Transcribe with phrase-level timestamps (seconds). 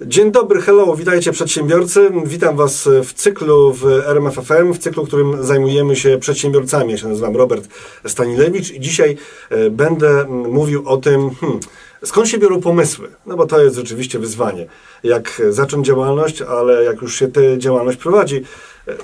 [0.00, 2.10] Dzień dobry, hello, witajcie przedsiębiorcy.
[2.24, 6.92] Witam Was w cyklu w RMFFM, w cyklu, którym zajmujemy się przedsiębiorcami.
[6.92, 7.68] Ja się nazywam Robert
[8.06, 9.16] Stanilewicz i dzisiaj
[9.50, 11.60] e, będę mówił o tym, hmm,
[12.04, 13.08] skąd się biorą pomysły.
[13.26, 14.66] No bo to jest rzeczywiście wyzwanie.
[15.04, 18.42] Jak zacząć działalność, ale jak już się tę działalność prowadzi,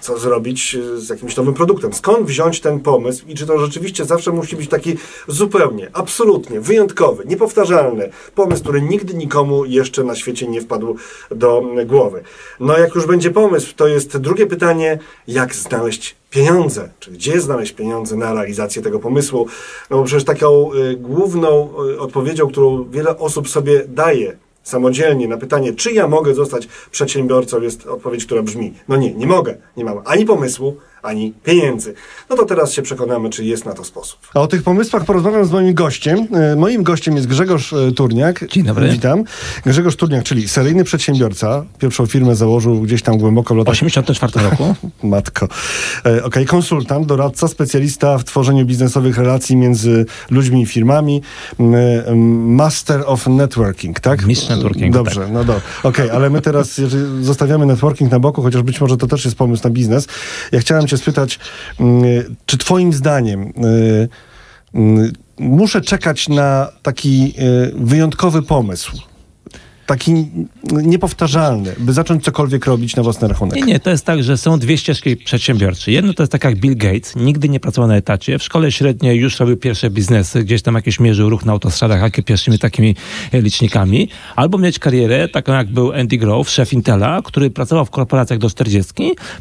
[0.00, 1.92] co zrobić z jakimś nowym produktem.
[1.92, 4.96] Skąd wziąć ten pomysł i czy to rzeczywiście zawsze musi być taki
[5.28, 10.96] zupełnie, absolutnie wyjątkowy, niepowtarzalny pomysł, który nigdy nikomu jeszcze na świecie nie wpadł
[11.30, 12.22] do głowy.
[12.60, 17.72] No jak już będzie pomysł, to jest drugie pytanie, jak znaleźć pieniądze, czy gdzie znaleźć
[17.72, 19.46] pieniądze na realizację tego pomysłu.
[19.90, 25.36] No bo przecież taką y, główną y, odpowiedzią, którą wiele osób sobie daje samodzielnie na
[25.36, 29.84] pytanie, czy ja mogę zostać przedsiębiorcą, jest odpowiedź, która brzmi: No nie, nie mogę, nie
[29.84, 31.94] mam ani pomysłu, ani pieniędzy.
[32.30, 34.18] No to teraz się przekonamy, czy jest na to sposób.
[34.34, 36.26] A o tych pomysłach porozmawiam z moim gościem.
[36.32, 38.48] E, moim gościem jest Grzegorz e, Turniak.
[38.48, 38.88] Dzień dobry.
[38.88, 39.24] Witam.
[39.66, 41.64] Grzegorz Turniak, czyli seryjny przedsiębiorca.
[41.78, 43.72] Pierwszą firmę założył gdzieś tam głęboko w latach...
[43.72, 44.74] 84 roku.
[45.02, 45.48] Matko.
[46.06, 51.22] E, ok, konsultant, doradca, specjalista w tworzeniu biznesowych relacji między ludźmi i firmami.
[52.46, 54.26] Master of networking, tak?
[54.26, 54.94] Mistrz networking.
[54.94, 55.32] Dobrze, tak.
[55.32, 55.62] no dobrze.
[55.82, 56.80] Okej, okay, ale my teraz
[57.20, 60.06] zostawiamy networking na boku, chociaż być może to też jest pomysł na biznes.
[60.52, 61.38] Ja chciałem cię spytać,
[61.80, 64.08] mm, czy twoim zdaniem y,
[64.74, 69.11] mm, muszę czekać na taki y, wyjątkowy pomysł?
[69.92, 70.26] Taki
[70.72, 73.56] niepowtarzalny, by zacząć cokolwiek robić na własny rachunek.
[73.56, 75.92] Nie, nie, to jest tak, że są dwie ścieżki przedsiębiorcze.
[75.92, 79.18] Jedno to jest tak jak Bill Gates, nigdy nie pracował na etacie, w szkole średniej
[79.18, 82.96] już robił pierwsze biznesy, gdzieś tam jakieś mierzył ruch na autostradach, jakie pierwszymi takimi
[83.32, 87.90] e, licznikami, albo mieć karierę taką jak był Andy Grove, szef Intela, który pracował w
[87.90, 88.92] korporacjach do 40,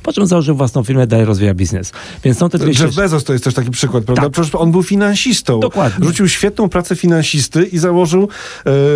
[0.04, 1.92] po czym założył własną firmę, dalej rozwija biznes.
[2.24, 4.24] Więc są te dwie Jeff Bezos to jest też taki przykład, prawda?
[4.24, 4.32] Tak.
[4.32, 5.60] Przecież on był finansistą.
[5.60, 6.06] Dokładnie.
[6.06, 8.30] Rzucił świetną pracę finansisty i założył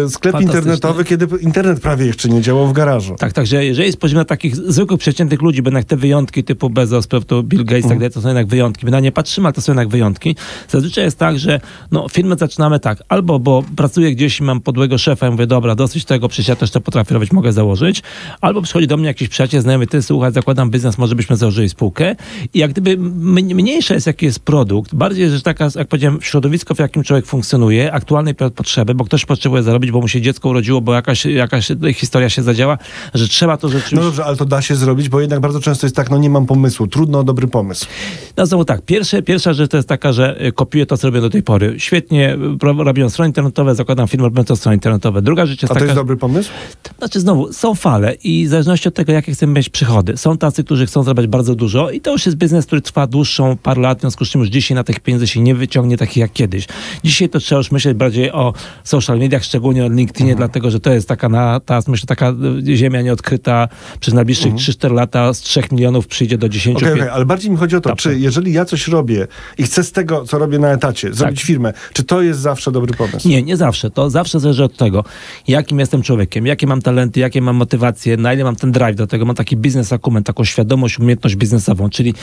[0.05, 3.15] e, sklep internetowy, kiedy internet prawie jeszcze nie działał w garażu.
[3.19, 7.07] Tak, także jeżeli spojrzymy na takich zwykłych, przeciętnych ludzi, bo jednak te wyjątki typu Bezos,
[7.07, 7.99] to Bill Gates, tak mhm.
[7.99, 8.85] dalej, to są jednak wyjątki.
[8.85, 10.35] My na nie patrzymy, ale to są jednak wyjątki.
[10.69, 11.59] Zazwyczaj jest tak, że
[11.91, 15.75] no, firmę zaczynamy tak, albo bo pracuję gdzieś i mam podłego szefa i mówię, dobra,
[15.75, 18.03] dosyć tego, przecież ja też to potrafię robić, mogę założyć.
[18.41, 22.15] Albo przychodzi do mnie jakiś przyjaciel, znajomy, ty słuchaj, zakładam biznes, może byśmy założyli spółkę.
[22.53, 22.97] I jak gdyby
[23.55, 27.93] mniejsza jest, jaki jest produkt, bardziej, że taka, jak powiedziałem, środowisko, w jakim człowiek funkcjonuje,
[27.93, 32.29] aktualnej potrzeby, bo ktoś potrzebuje zarobić, bo mu się dziecko urodziło, bo jakaś, jakaś historia
[32.29, 32.77] się zadziała,
[33.13, 33.95] że trzeba to rzeczywiście...
[33.95, 36.29] No dobrze, ale to da się zrobić, bo jednak bardzo często jest tak, no nie
[36.29, 37.85] mam pomysłu, trudno o dobry pomysł.
[38.37, 41.21] No znowu tak, pierwsze, pierwsza rzecz to jest taka, że y, kopiuję to, co robię
[41.21, 41.75] do tej pory.
[41.77, 45.21] Świetnie y, robią strony internetowe, zakładam firmę robiącą strony internetowe.
[45.21, 45.79] Druga rzecz jest A taka...
[45.79, 46.49] to jest dobry pomysł?
[46.97, 50.17] Znaczy znowu, są fale i w zależności od tego, jakie chcemy mieć przychody.
[50.17, 53.57] Są tacy, którzy chcą zarabiać bardzo dużo i to już jest biznes, który trwa dłuższą
[53.57, 56.17] parę lat, w związku z czym już dzisiaj na tych pieniędzy się nie wyciągnie takich
[56.17, 56.67] jak kiedyś.
[57.03, 58.53] Dzisiaj to trzeba już myśleć bardziej o
[58.83, 60.37] social mediach, szczególnie o LinkedInie, mhm.
[60.37, 62.33] dlatego, że to jest taka na, ta, myślę, taka
[62.75, 63.67] ziemia nieodkryta
[63.99, 64.63] przez najbliższych mhm.
[64.63, 67.81] 3-4 lata z 3 milionów przyjdzie do 10 okay, okay, ale bardziej mi chodzi o
[67.81, 69.27] to, czy jeżeli ja coś robię
[69.57, 71.47] i chcę z tego, co robię na etacie, zrobić tak.
[71.47, 73.27] firmę, czy to jest zawsze dobry pomysł?
[73.27, 73.89] Nie, nie zawsze.
[73.91, 75.03] To zawsze zależy od tego,
[75.47, 79.07] jakim jestem człowiekiem, jakie mam talenty, jakie mam motywacje, na ile mam ten drive do
[79.07, 82.13] tego, mam taki biznes akument, taką świadomość, umiejętność biznesową, czyli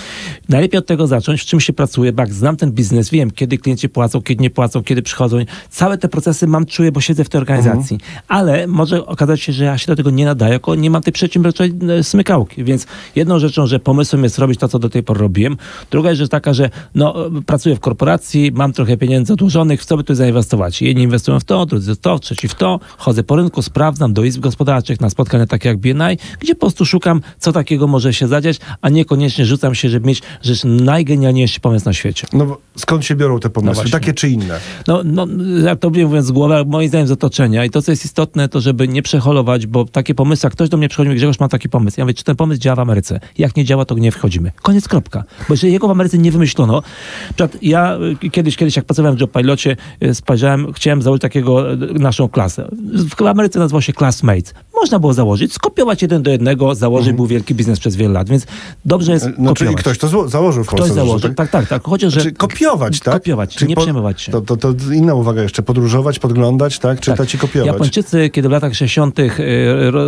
[0.48, 3.58] najlepiej od tego zacząć, w czym się pracuje, bo jak znam ten biznes, wiem, kiedy
[3.58, 5.38] klienci płacą, kiedy nie płacą, kiedy przychodzą.
[5.70, 7.94] Całe te procesy mam, czuję, bo siedzę w tej organizacji.
[7.94, 8.22] Mhm.
[8.28, 11.12] Ale może okazać się, że ja się do tego nie nadaję, jako nie mam tej
[11.12, 12.64] przedsiębiorczej e, smykałki.
[12.64, 15.56] Więc jedną rzeczą, że pomysłem jest robić to, co do tej pory robiłem.
[15.90, 17.14] Druga rzecz taka, że no,
[17.46, 20.82] pracuję w korporacji, mam trochę pieniędzy odłożonych, w co by tu zainwestować?
[20.82, 22.80] Jedni inwestują w to, drudzy w to, trzeci w to.
[22.98, 26.84] Chodzę po rynku, sprawdzam do izb gospodarczych, na spotkania takie jak BNI, gdzie po prostu
[26.84, 31.86] szukam, co takiego może się zadziać, a niekoniecznie rzucam się, żeby mieć rzecz najgenialniejszy pomysł
[31.86, 32.26] na świecie.
[32.32, 33.84] No skąd się biorą te pomysły?
[33.84, 34.60] No takie czy inne?
[34.88, 35.26] No, no
[35.64, 37.64] ja to mówiąc z głowy, moim zdaniem z otoczenia.
[37.64, 40.76] I to, co jest istotne, to żeby nie przeholować, bo takie pomysły, jak ktoś do
[40.76, 42.00] mnie przychodzi i Grzegorz, mam taki pomysł.
[42.00, 43.20] Ja mówię, czy ten pomysł działa w Ameryce?
[43.38, 44.52] Jak nie działa, to nie wchodzimy.
[44.62, 45.24] Koniec, kropka.
[45.48, 46.82] Bo jeżeli jego w Ameryce nie wymyślono,
[47.28, 51.76] przykład ja y, kiedyś, kiedyś jak pracowałem w JobPilocie, y, spojrzałem, chciałem założyć takiego, y,
[51.76, 52.68] naszą klasę.
[53.16, 54.54] W Ameryce nazywał się Classmates.
[54.82, 57.16] Można było założyć, skopiować jeden do jednego, założyć, mhm.
[57.16, 58.46] był wielki biznes przez wiele lat, więc
[58.84, 61.82] dobrze jest no, Czyli ktoś to założył w Ktoś założył, tak, tak, tak.
[61.82, 62.20] Chociaż, że...
[62.20, 63.14] Znaczy kopiować, tak?
[63.14, 64.32] Kopiować, czyli nie po, przejmować się.
[64.32, 67.00] To, to, to, inna uwaga jeszcze, podróżować, podglądać, tak?
[67.00, 67.34] Czytać tak.
[67.34, 67.66] i kopiować.
[67.66, 69.16] Japończycy, kiedy w latach 60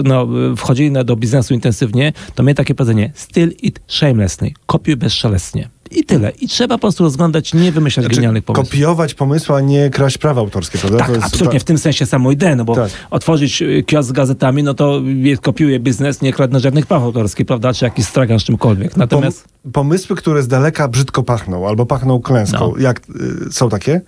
[0.05, 5.74] no, wchodzili do biznesu intensywnie, to mieli takie powiedzenie still it shamelessly, kopiuj bezszelestnie.
[5.91, 6.31] I tyle.
[6.31, 8.69] I trzeba po prostu rozglądać, nie wymyślać znaczy, genialnych pomysłów.
[8.69, 10.99] Kopiować pomysły, a nie kraść prawa autorskie, prawda?
[10.99, 12.91] Tak, absolutnie, w tym sensie samą ideę, no bo tak.
[13.11, 15.03] otworzyć y, kiosk z gazetami, no to
[15.43, 17.75] kopiuje biznes, nie kradnę żadnych praw autorskich, prawda?
[17.75, 18.97] Czy jakiś stragan z czymkolwiek.
[18.97, 19.45] Natomiast...
[19.45, 22.83] Pom pomysły, które z daleka brzydko pachną, albo pachną klęską, no.
[22.83, 23.01] jak
[23.49, 24.01] y, są takie?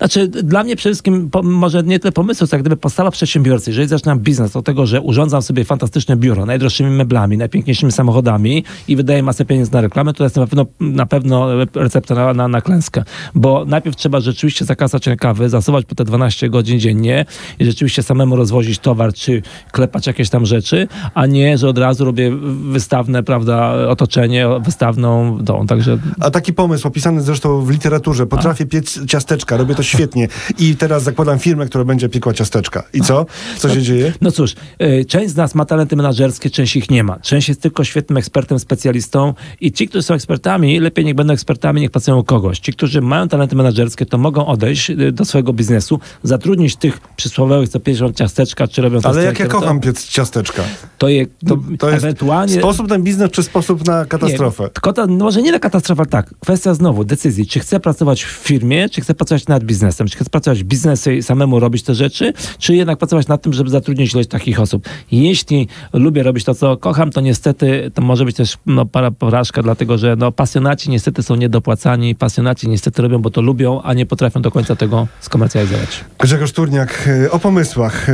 [0.00, 3.70] Znaczy, dla mnie przede wszystkim, po, może nie tyle pomysłu, co jak gdyby postawa przedsiębiorcy.
[3.70, 8.96] Jeżeli zaczynam biznes od tego, że urządzam sobie fantastyczne biuro, najdroższymi meblami, najpiękniejszymi samochodami i
[8.96, 12.60] wydaję masę pieniędzy na reklamę, to jest na pewno, na pewno recepta na, na, na
[12.60, 13.04] klęskę.
[13.34, 17.24] Bo najpierw trzeba rzeczywiście zakasać rękawy, zasuwać po te 12 godzin dziennie
[17.58, 19.42] i rzeczywiście samemu rozwozić towar, czy
[19.72, 22.32] klepać jakieś tam rzeczy, a nie, że od razu robię
[22.70, 25.98] wystawne, prawda, otoczenie, wystawną tą, także...
[26.20, 30.28] A taki pomysł opisany zresztą w literaturze, potrafię piec ciasteczka, robię to świetnie
[30.58, 32.82] i teraz zakładam firmę, która będzie piekła ciasteczka.
[32.92, 33.26] I co?
[33.58, 34.12] Co się dzieje?
[34.20, 37.18] No cóż, y, część z nas ma talenty menedżerskie, część ich nie ma.
[37.18, 41.80] Część jest tylko świetnym ekspertem, specjalistą i ci, którzy są ekspertami, lepiej niech będą ekspertami,
[41.80, 42.58] niech pracują u kogoś.
[42.58, 47.68] Ci, którzy mają talenty menedżerskie, to mogą odejść y, do swojego biznesu, zatrudnić tych przysłowiowych,
[47.68, 50.62] co pieczą ciasteczka, czy robią Ale jak ja kocham piec ciasteczka.
[50.98, 52.58] To, je, to, to jest ewentualnie...
[52.58, 54.62] sposób na biznes, czy sposób na katastrofę?
[54.62, 56.34] Nie, tylko to, no może nie na katastrofę, tak.
[56.40, 59.79] Kwestia znowu decyzji, czy chcę pracować w firmie, czy chcę pracować nad biznesem,
[60.10, 63.52] czy chcę pracować w biznesie i samemu robić te rzeczy, czy jednak pracować nad tym,
[63.52, 64.88] żeby zatrudnić ilość takich osób.
[65.12, 69.62] Jeśli lubię robić to, co kocham, to niestety to może być też no, para porażka,
[69.62, 74.06] dlatego że no, pasjonaci niestety są niedopłacani, pasjonaci niestety robią, bo to lubią, a nie
[74.06, 76.04] potrafią do końca tego skomercjalizować.
[76.18, 78.06] Grzegorz Turniak, o pomysłach.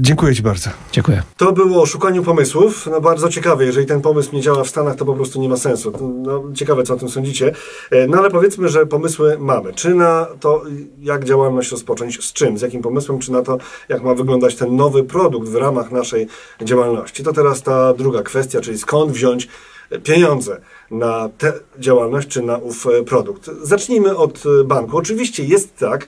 [0.00, 0.70] Dziękuję Ci bardzo.
[0.92, 1.22] Dziękuję.
[1.36, 2.88] To było o szukaniu pomysłów.
[2.90, 3.64] No bardzo ciekawe.
[3.64, 5.92] Jeżeli ten pomysł nie działa w Stanach, to po prostu nie ma sensu.
[6.22, 7.52] No, ciekawe, co o tym sądzicie.
[7.90, 9.72] E, no ale powiedzmy, że pomysły mamy.
[9.72, 10.62] Czy na to,
[11.00, 14.76] jak działalność rozpocząć, z czym, z jakim pomysłem, czy na to, jak ma wyglądać ten
[14.76, 16.26] nowy produkt w ramach naszej
[16.62, 17.22] działalności.
[17.22, 19.48] To teraz ta druga kwestia, czyli skąd wziąć
[20.04, 20.60] pieniądze
[20.90, 23.50] na tę działalność, czy na ów produkt.
[23.62, 24.96] Zacznijmy od banku.
[24.96, 26.06] Oczywiście jest tak,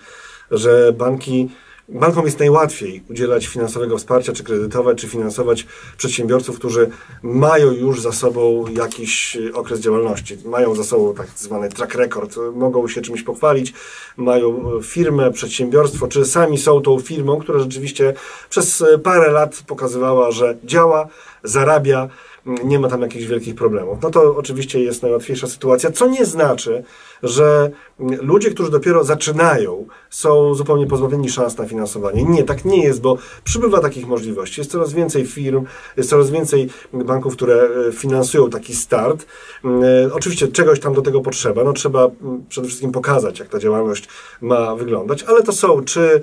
[0.51, 1.51] że banki
[1.89, 5.67] Bankom jest najłatwiej udzielać finansowego wsparcia, czy kredytować, czy finansować
[5.97, 6.91] przedsiębiorców, którzy
[7.23, 10.39] mają już za sobą jakiś okres działalności.
[10.45, 13.73] Mają za sobą tak zwany track record, mogą się czymś pochwalić,
[14.17, 18.15] mają firmę, przedsiębiorstwo, czy sami są tą firmą, która rzeczywiście
[18.51, 21.09] przez parę lat pokazywała, że działa,
[21.43, 22.09] zarabia,
[22.47, 23.99] nie ma tam jakichś wielkich problemów.
[24.03, 26.85] No to oczywiście jest najłatwiejsza sytuacja, co nie znaczy,
[27.23, 32.25] że ludzie, którzy dopiero zaczynają, są zupełnie pozbawieni szans na finansowanie.
[32.25, 34.61] Nie, tak nie jest, bo przybywa takich możliwości.
[34.61, 35.65] Jest coraz więcej firm,
[35.97, 39.27] jest coraz więcej banków, które e, finansują taki start.
[39.65, 41.65] E, oczywiście czegoś tam do tego potrzeba.
[41.65, 42.11] No, trzeba
[42.49, 44.09] przede wszystkim pokazać, jak ta działalność
[44.41, 46.21] ma wyglądać, ale to są czy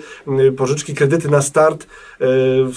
[0.58, 1.88] pożyczki, kredyty na start,
[2.22, 2.26] e,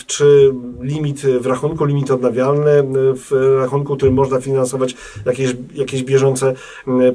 [0.07, 2.83] czy limit w rachunku, limit odnawialny
[3.15, 4.95] w rachunku, którym można finansować
[5.27, 6.55] jakieś, jakieś bieżące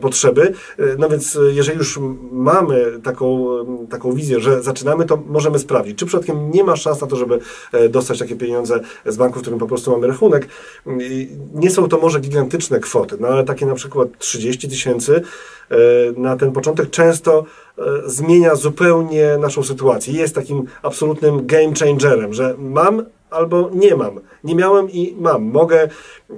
[0.02, 0.54] potrzeby.
[0.98, 2.00] No więc e, jeżeli już
[2.32, 3.48] mamy taką,
[3.90, 7.40] taką wizję, że zaczynamy, to możemy sprawdzić, czy przypadkiem nie ma szans na to, żeby
[7.72, 10.48] e, dostać takie pieniądze z banku, w którym po prostu mamy rachunek.
[11.54, 15.22] Nie są to może gigantyczne kwoty, no ale takie na przykład 30 tysięcy
[15.72, 15.76] e,
[16.18, 17.46] na ten początek często
[18.06, 20.14] zmienia zupełnie naszą sytuację.
[20.14, 24.20] Jest takim absolutnym game changerem, że mam albo nie mam.
[24.44, 25.44] Nie miałem i mam.
[25.44, 25.90] Mogę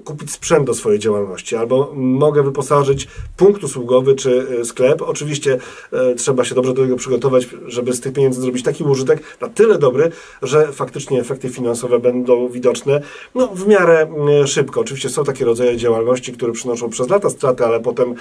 [0.03, 3.07] kupić sprzęt do swojej działalności, albo mogę wyposażyć
[3.37, 5.01] punkt usługowy czy e, sklep.
[5.01, 5.57] Oczywiście
[5.91, 9.49] e, trzeba się dobrze do tego przygotować, żeby z tych pieniędzy zrobić taki użytek na
[9.49, 10.11] tyle dobry,
[10.41, 13.01] że faktycznie efekty finansowe będą widoczne
[13.35, 14.07] no, w miarę
[14.41, 14.81] e, szybko.
[14.81, 18.15] Oczywiście są takie rodzaje działalności, które przynoszą przez lata straty, ale potem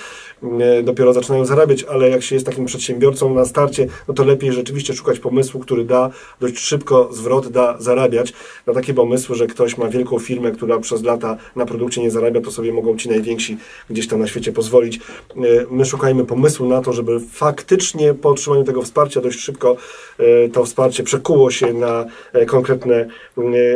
[0.82, 4.94] dopiero zaczynają zarabiać, ale jak się jest takim przedsiębiorcą na starcie, no to lepiej rzeczywiście
[4.94, 8.32] szukać pomysłu, który da dość szybko zwrot, da zarabiać.
[8.66, 12.40] Na takie pomysły, że ktoś ma wielką firmę, która przez lata na produkcie nie zarabia,
[12.40, 13.56] to sobie mogą ci najwięksi
[13.90, 14.96] gdzieś tam na świecie pozwolić.
[14.96, 19.76] E, my szukajmy pomysłu na to, żeby faktycznie po otrzymaniu tego wsparcia dość szybko
[20.18, 23.06] e, to wsparcie przekuło się na e, konkretne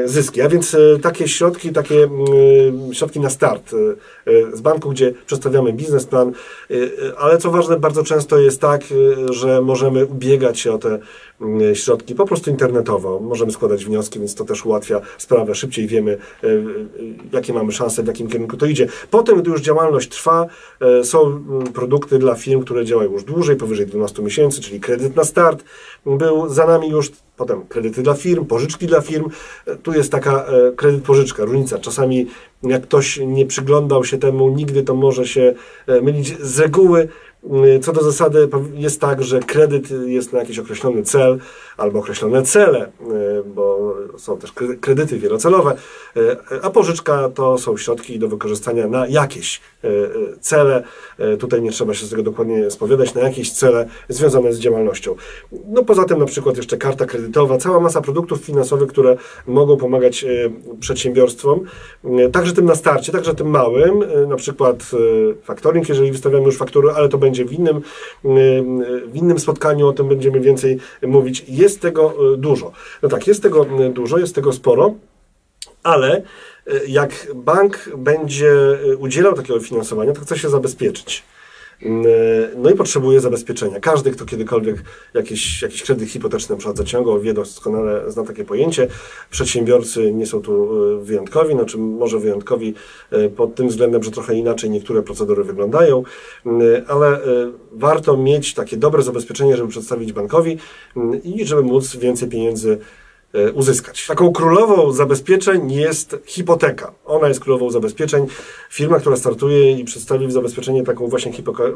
[0.04, 0.40] zyski.
[0.42, 2.08] A więc takie środki, takie
[2.92, 3.74] środki na start
[4.52, 6.32] z banku, gdzie przedstawiamy biznesplan,
[7.18, 8.82] ale co ważne, bardzo często jest tak,
[9.30, 10.98] że możemy ubiegać się o te
[11.74, 13.20] środki po prostu internetowo.
[13.20, 15.54] Możemy składać wnioski, więc to też ułatwia sprawę.
[15.54, 16.52] Szybciej wiemy, e, e,
[17.32, 18.88] jakie mamy szanse, w jakim kierunku to idzie.
[19.10, 20.46] Potem, gdy już działalność trwa,
[21.02, 25.64] są produkty dla firm, które działają już dłużej, powyżej 12 miesięcy, czyli kredyt na start.
[26.06, 29.30] Był za nami już potem kredyty dla firm, pożyczki dla firm.
[29.82, 31.78] Tu jest taka kredyt-pożyczka, różnica.
[31.78, 32.26] Czasami
[32.62, 35.54] jak ktoś nie przyglądał się temu, nigdy to może się
[36.02, 36.38] mylić.
[36.38, 37.08] Z reguły
[37.82, 41.38] co do zasady jest tak, że kredyt jest na jakiś określony cel
[41.76, 42.90] albo określone cele, y,
[43.54, 45.76] bo są też kredyty wielocelowe,
[46.16, 49.60] y, a pożyczka to są środki do wykorzystania na jakieś
[50.40, 50.82] cele.
[51.38, 55.14] Tutaj nie trzeba się z tego dokładnie spowiadać, na jakieś cele związane z działalnością.
[55.66, 60.24] No poza tym na przykład jeszcze karta kredytowa, cała masa produktów finansowych, które mogą pomagać
[60.80, 61.60] przedsiębiorstwom,
[62.32, 64.90] także tym na starcie, także tym małym, na przykład
[65.42, 67.82] faktoring, jeżeli wystawiamy już faktury, ale to będzie będzie w innym,
[69.06, 71.44] w innym spotkaniu, o tym będziemy więcej mówić.
[71.48, 72.72] Jest tego dużo.
[73.02, 74.94] No tak, jest tego dużo, jest tego sporo,
[75.82, 76.22] ale
[76.88, 78.52] jak bank będzie
[78.98, 81.22] udzielał takiego finansowania, to chce się zabezpieczyć.
[81.82, 82.04] Mm,
[82.56, 83.80] no i potrzebuje zabezpieczenia.
[83.80, 84.82] Każdy, kto kiedykolwiek
[85.14, 88.86] jakiś, jakiś kredyt hipoteczny na przykład zaciągał, wie doskonale, zna takie pojęcie.
[89.30, 92.74] Przedsiębiorcy nie są tu e, wyjątkowi, znaczy może wyjątkowi
[93.10, 96.02] e, pod tym względem, że trochę inaczej niektóre procedury wyglądają,
[96.46, 97.20] mm, ale e,
[97.72, 100.58] warto mieć takie dobre zabezpieczenie, żeby przedstawić bankowi
[100.96, 103.03] mm, i żeby móc więcej pieniędzy E,
[103.54, 104.06] uzyskać.
[104.06, 106.92] Taką królową zabezpieczeń jest hipoteka.
[107.04, 108.26] Ona jest królową zabezpieczeń.
[108.70, 111.32] Firma, która startuje i przedstawi w zabezpieczenie taką właśnie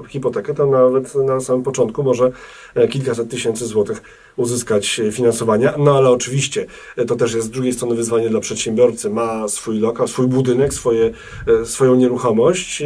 [0.08, 2.32] hipotekę, to nawet na samym początku może
[2.74, 4.02] e, kilkaset tysięcy złotych
[4.36, 5.74] uzyskać finansowania.
[5.78, 9.10] No ale oczywiście e, to też jest z drugiej strony wyzwanie dla przedsiębiorcy.
[9.10, 11.10] Ma swój lokal, swój budynek, swoje,
[11.64, 12.82] swoją nieruchomość,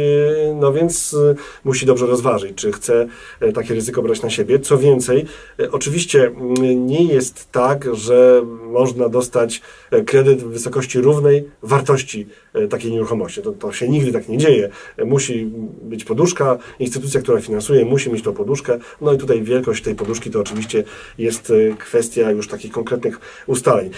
[0.55, 1.15] no więc
[1.63, 3.07] musi dobrze rozważyć, czy chce
[3.53, 4.59] takie ryzyko brać na siebie.
[4.59, 5.25] Co więcej,
[5.71, 6.31] oczywiście
[6.75, 13.41] nie jest tak, że można dostać e, kredyt w wysokości równej wartości e, takiej nieruchomości.
[13.41, 14.69] To, to się nigdy tak nie dzieje.
[15.05, 15.45] Musi
[15.81, 18.79] być poduszka, instytucja, która finansuje, musi mieć tą poduszkę.
[19.01, 20.83] No i tutaj wielkość tej poduszki to oczywiście
[21.17, 23.89] jest e, kwestia już takich konkretnych ustaleń.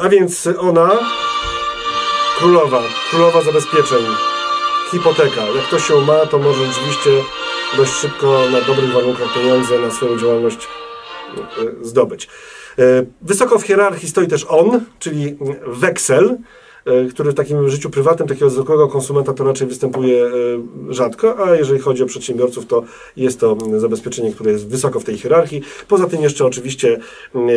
[0.00, 0.90] A więc ona,
[2.38, 4.04] królowa, królowa zabezpieczeń,
[4.90, 5.40] hipoteka.
[5.56, 7.10] Jak ktoś się ma, to może rzeczywiście
[7.76, 10.68] dość szybko na dobrych warunkach pieniądze na swoją działalność
[11.82, 12.28] zdobyć.
[12.78, 12.82] E,
[13.22, 16.36] wysoko w hierarchii stoi też on, czyli weksel,
[17.10, 20.30] który w takim życiu prywatnym takiego zwykłego konsumenta to raczej występuje e,
[20.88, 22.82] rzadko, a jeżeli chodzi o przedsiębiorców, to
[23.16, 25.62] jest to zabezpieczenie, które jest wysoko w tej hierarchii.
[25.88, 26.98] Poza tym jeszcze oczywiście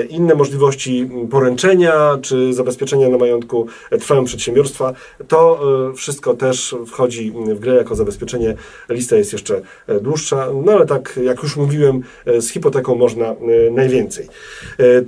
[0.09, 3.67] inne możliwości poręczenia czy zabezpieczenia na majątku
[3.99, 4.93] trwałym przedsiębiorstwa.
[5.27, 5.59] To
[5.91, 8.55] e, wszystko też wchodzi w grę jako zabezpieczenie.
[8.89, 9.61] Lista jest jeszcze
[10.01, 12.01] dłuższa, no ale tak jak już mówiłem,
[12.39, 13.35] z hipoteką można
[13.71, 14.27] najwięcej.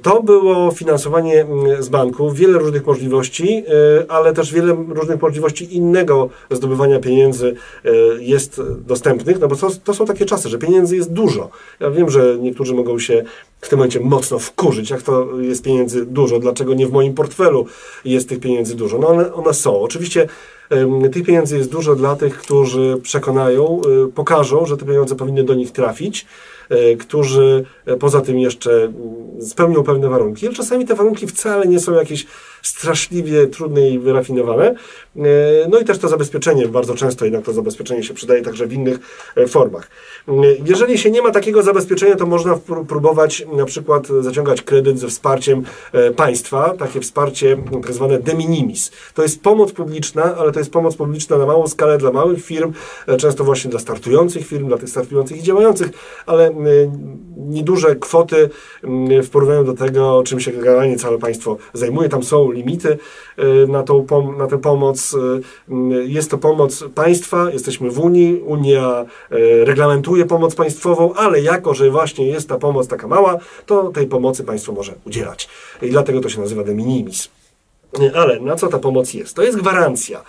[0.02, 1.46] To było finansowanie
[1.80, 3.64] z banku, wiele różnych możliwości,
[4.10, 9.94] ale też wiele różnych możliwości innego zdobywania pieniędzy e, jest dostępnych, no bo to, to
[9.94, 11.50] są takie czasy, że pieniędzy jest dużo.
[11.80, 13.24] Ja wiem, że niektórzy mogą się
[13.62, 17.66] w tym momencie mocno wkurzyć, jak to jest pieniędzy dużo, dlaczego nie w moim portfelu
[18.06, 18.98] jest tych pieniędzy dużo.
[18.98, 19.82] No one, one są.
[19.82, 20.28] Oczywiście
[21.12, 25.54] tych pieniędzy jest dużo dla tych, którzy przekonają, e, pokażą, że te pieniądze powinny do
[25.54, 26.26] nich trafić,
[27.00, 27.66] którzy
[28.00, 28.96] poza tym jeszcze mm,
[29.42, 32.26] spełnią pewne warunki, ale czasami te warunki wcale nie są jakieś
[32.66, 34.66] straszliwie trudne i wyrafinowane.
[34.68, 35.22] E,
[35.70, 39.00] no i też to zabezpieczenie, bardzo często jednak to zabezpieczenie się przydaje także w innych
[39.36, 39.90] e, formach.
[40.28, 40.32] E,
[40.66, 45.64] jeżeli się nie ma takiego zabezpieczenia, to można próbować na przykład zaciągać kredyt ze wsparciem
[46.16, 48.92] państwa, takie wsparcie tak zwane de minimis.
[49.14, 52.74] To jest pomoc publiczna, ale to jest pomoc publiczna na małą skalę dla małych firm,
[53.18, 55.90] często właśnie dla startujących firm, dla tych startujących i działających,
[56.26, 56.52] ale
[57.38, 58.50] nieduże kwoty
[59.24, 62.10] w porównaniu do tego, czym się generalnie całe państwo zajmuje.
[62.10, 62.98] Tam są limity
[63.40, 64.06] y, na, tą,
[64.38, 65.14] na tę pomoc.
[65.14, 65.18] Y,
[65.74, 69.06] y, jest to pomoc państwa, jesteśmy w Unii, Unia
[69.64, 74.44] reglamentuje pomoc państwową, ale jako, że właśnie jest ta pomoc taka mała, to tej pomocy
[74.44, 75.50] państwo może udzielać.
[75.82, 77.30] I dlatego to się nazywa de minimis.
[78.16, 79.36] Ale na co ta pomoc jest?
[79.36, 80.22] To jest gwarancja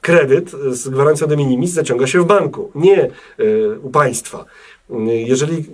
[0.00, 3.10] kredyt z gwarancją de minimis zaciąga się w banku, nie
[3.82, 4.44] u państwa.
[5.26, 5.64] Jeżeli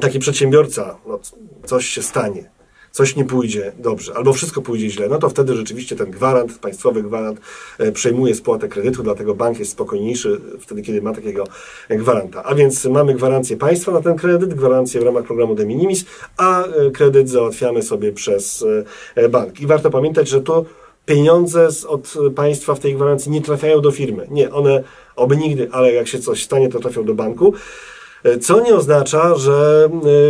[0.00, 1.18] taki przedsiębiorca, no,
[1.64, 2.50] coś się stanie,
[2.90, 7.02] coś nie pójdzie dobrze, albo wszystko pójdzie źle, no to wtedy rzeczywiście ten gwarant, państwowy
[7.02, 7.40] gwarant
[7.78, 11.44] e, przejmuje spłatę kredytu, dlatego bank jest spokojniejszy wtedy, kiedy ma takiego
[11.90, 12.42] gwaranta.
[12.44, 16.04] A więc mamy gwarancję państwa na ten kredyt, gwarancję w ramach programu de minimis,
[16.36, 18.64] a e, kredyt załatwiamy sobie przez
[19.16, 19.60] e, bank.
[19.60, 20.64] I warto pamiętać, że to
[21.06, 24.26] pieniądze od państwa w tej gwarancji nie trafiają do firmy.
[24.30, 24.82] Nie, one
[25.16, 27.54] oby nigdy, ale jak się coś stanie, to trafią do banku.
[28.40, 29.88] Co nie oznacza, że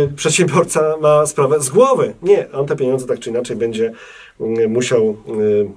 [0.09, 2.13] y, przedsiębiorca ma sprawę z głowy.
[2.21, 3.91] Nie, on te pieniądze tak czy inaczej będzie
[4.41, 5.69] y, musiał y,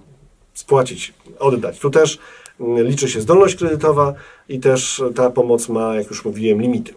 [0.54, 1.78] spłacić, oddać.
[1.78, 2.18] Tu też
[2.61, 4.14] liczy się zdolność kredytowa
[4.49, 6.94] i też ta pomoc ma, jak już mówiłem, limity.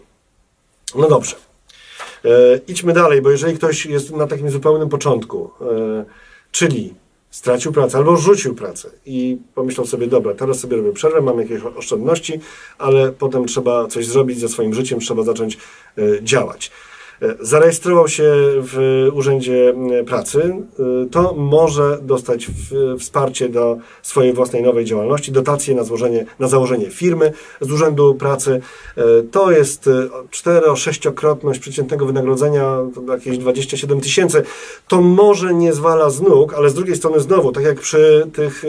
[0.94, 1.36] No dobrze.
[2.68, 5.50] Idźmy dalej, bo jeżeli ktoś jest na takim zupełnym początku,
[6.52, 6.94] czyli
[7.30, 11.62] stracił pracę albo rzucił pracę i pomyślał sobie, dobra, teraz sobie robię przerwę, mam jakieś
[11.62, 12.40] oszczędności,
[12.78, 15.58] ale potem trzeba coś zrobić ze swoim życiem, trzeba zacząć
[15.98, 16.70] y, działać.
[17.40, 19.74] Zarejestrował się w Urzędzie
[20.06, 20.56] Pracy,
[21.10, 22.46] to może dostać
[22.98, 28.60] wsparcie do swojej własnej nowej działalności, dotacje na, złożenie, na założenie firmy z Urzędu Pracy.
[29.30, 29.90] To jest
[30.30, 32.76] 4-6-krotność przeciętnego wynagrodzenia,
[33.08, 34.42] jakieś 27 tysięcy.
[34.88, 38.64] To może nie zwala z nóg, ale z drugiej strony znowu, tak jak przy tych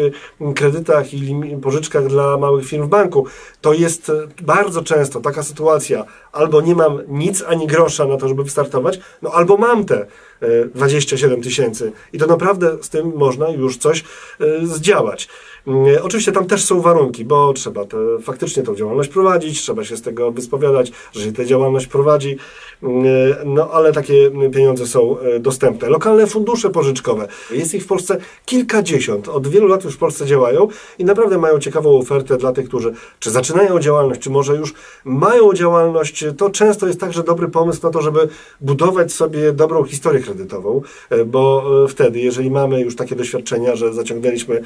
[0.56, 3.26] kredytach i pożyczkach dla małych firm w banku,
[3.62, 8.41] to jest bardzo często taka sytuacja, albo nie mam nic ani grosza na to, żeby
[8.44, 10.06] wystartować, no albo mam te
[10.76, 14.04] 27 tysięcy i to naprawdę z tym można już coś
[14.40, 15.28] e, zdziałać.
[15.68, 19.98] Mm, oczywiście tam też są warunki, bo trzeba te, faktycznie tą działalność prowadzić, trzeba się
[19.98, 22.38] z tego wyspowiadać, że się tę działalność prowadzi,
[22.84, 23.06] mm,
[23.46, 25.90] no ale takie pieniądze są e, dostępne.
[25.90, 30.68] Lokalne fundusze pożyczkowe, jest ich w Polsce kilkadziesiąt, od wielu lat już w Polsce działają
[31.00, 34.74] i naprawdę mają ciekawą ofertę dla tych, którzy czy zaczynają działalność, czy może już
[35.06, 36.26] mają działalność.
[36.38, 38.28] To często jest także dobry pomysł na to, żeby
[38.62, 43.94] budować sobie dobrą historię kredytową, e, bo e, wtedy, jeżeli mamy już takie doświadczenia, że
[43.94, 44.62] zaciągnęliśmy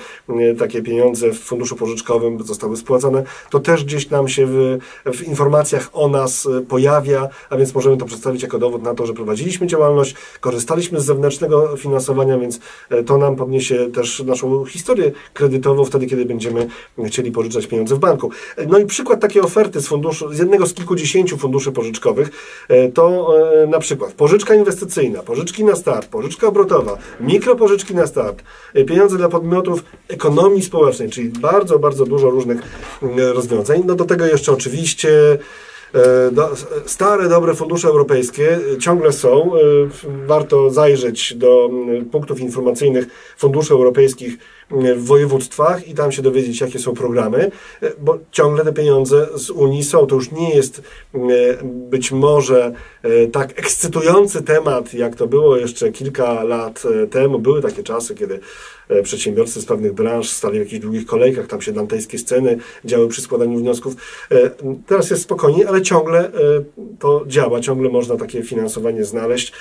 [0.57, 5.89] takie pieniądze w funduszu pożyczkowym zostały spłacone, to też gdzieś nam się w, w informacjach
[5.93, 9.67] o nas e, pojawia, a więc możemy to przedstawić jako dowód na to, że prowadziliśmy
[9.67, 16.05] działalność, korzystaliśmy z zewnętrznego finansowania, więc e, to nam podniesie też naszą historię kredytową wtedy,
[16.05, 16.67] kiedy będziemy
[17.05, 18.31] chcieli pożyczać pieniądze w banku.
[18.57, 22.29] E, no i przykład takiej oferty z funduszu, z jednego z kilkudziesięciu funduszy pożyczkowych,
[22.93, 23.35] to
[23.67, 28.43] na przykład pożyczka inwestycyjna, pożyczki na start, pożyczka obrotowa, mikropożyczki na start,
[28.87, 32.61] pieniądze dla podmiotów ekonomii społecznej, społecznej, czyli bardzo, bardzo dużo różnych
[33.01, 33.83] mm, rozwiązań.
[33.85, 35.37] No do tego jeszcze oczywiście
[35.93, 36.51] e, do,
[36.85, 39.51] stare, dobre fundusze europejskie ciągle są.
[39.55, 39.59] E,
[40.27, 43.05] warto zajrzeć do mm, punktów informacyjnych
[43.37, 44.37] funduszy europejskich
[44.71, 49.49] w województwach i tam się dowiedzieć, jakie są programy, e, bo ciągle te pieniądze z
[49.49, 50.07] Unii są.
[50.07, 50.81] To już nie jest
[51.13, 51.19] e,
[51.63, 57.39] być może e, tak ekscytujący temat, jak to było jeszcze kilka lat temu.
[57.39, 58.39] Były takie czasy, kiedy
[59.03, 63.21] przedsiębiorcy z pewnych branż stali w jakichś długich kolejkach, tam się dantejskie sceny działy przy
[63.21, 63.95] składaniu wniosków.
[64.87, 66.31] Teraz jest spokojniej, ale ciągle
[66.99, 69.53] to działa, ciągle można takie finansowanie znaleźć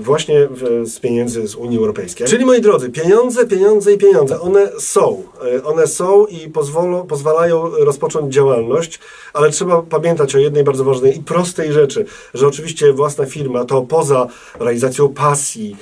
[0.00, 0.48] właśnie
[0.84, 2.26] z pieniędzy z Unii Europejskiej.
[2.26, 5.22] Czyli moi drodzy, pieniądze, pieniądze i pieniądze one są.
[5.56, 9.00] E, one są i pozwolą, pozwalają rozpocząć działalność,
[9.32, 13.82] ale trzeba pamiętać o jednej bardzo ważnej i prostej rzeczy, że oczywiście własna firma to
[13.82, 14.26] poza
[14.60, 15.76] realizacją pasji,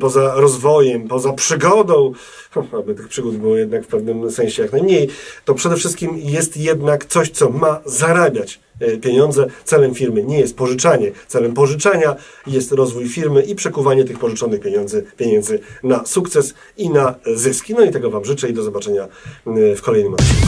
[0.00, 2.12] poza rozwojem, poza przygodą,
[2.80, 5.08] aby tych przygód było jednak w pewnym sensie jak najmniej,
[5.44, 8.65] to przede wszystkim jest jednak coś, co ma zarabiać
[9.02, 9.46] pieniądze.
[9.64, 11.10] Celem firmy nie jest pożyczanie.
[11.28, 17.14] Celem pożyczania jest rozwój firmy i przekuwanie tych pożyczonych pieniędzy, pieniędzy na sukces i na
[17.34, 17.74] zyski.
[17.74, 19.08] No i tego Wam życzę i do zobaczenia
[19.46, 20.46] e, w kolejnym odcinku.